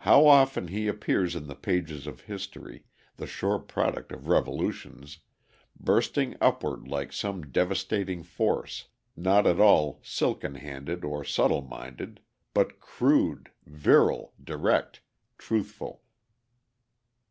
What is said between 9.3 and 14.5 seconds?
at all silken handed or subtle minded, but crude, virile,